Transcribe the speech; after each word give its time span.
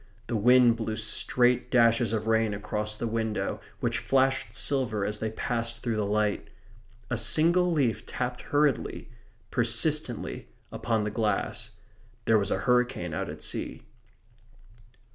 The 0.25 0.35
wind 0.35 0.77
blew 0.77 0.95
straight 0.97 1.69
dashes 1.69 2.11
of 2.11 2.25
rain 2.25 2.55
across 2.55 2.97
the 2.97 3.05
window, 3.05 3.61
which 3.81 3.99
flashed 3.99 4.55
silver 4.55 5.05
as 5.05 5.19
they 5.19 5.29
passed 5.29 5.83
through 5.83 5.97
the 5.97 6.07
light. 6.07 6.47
A 7.11 7.17
single 7.17 7.71
leaf 7.71 8.07
tapped 8.07 8.41
hurriedly, 8.49 9.09
persistently, 9.51 10.47
upon 10.71 11.03
the 11.03 11.11
glass. 11.11 11.69
There 12.25 12.39
was 12.39 12.49
a 12.49 12.57
hurricane 12.61 13.13
out 13.13 13.29
at 13.29 13.43
sea. 13.43 13.83